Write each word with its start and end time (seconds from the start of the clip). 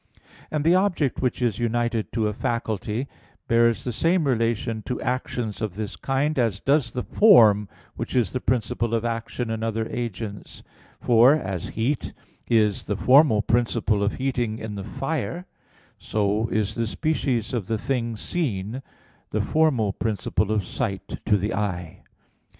And 0.49 0.63
the 0.65 0.73
object 0.73 1.21
which 1.21 1.43
is 1.43 1.59
united 1.59 2.11
to 2.13 2.27
a 2.27 2.33
faculty 2.33 3.07
bears 3.47 3.83
the 3.83 3.93
same 3.93 4.23
relation 4.25 4.81
to 4.87 4.99
actions 4.99 5.61
of 5.61 5.75
this 5.75 5.95
kind 5.95 6.39
as 6.39 6.59
does 6.59 6.91
the 6.93 7.03
form 7.03 7.69
which 7.95 8.15
is 8.15 8.33
the 8.33 8.39
principle 8.39 8.95
of 8.95 9.05
action 9.05 9.51
in 9.51 9.61
other 9.61 9.85
agents: 9.91 10.63
for, 10.99 11.35
as 11.35 11.67
heat 11.77 12.13
is 12.49 12.87
the 12.87 12.97
formal 12.97 13.43
principle 13.43 14.01
of 14.01 14.13
heating 14.15 14.57
in 14.57 14.73
the 14.73 14.83
fire, 14.83 15.45
so 15.99 16.47
is 16.47 16.73
the 16.73 16.87
species 16.87 17.53
of 17.53 17.67
the 17.67 17.77
thing 17.77 18.17
seen 18.17 18.81
the 19.29 19.39
formal 19.41 19.93
principle 19.93 20.51
of 20.51 20.65
sight 20.65 21.19
to 21.27 21.37
the 21.37 21.53
eye. 21.53 22.01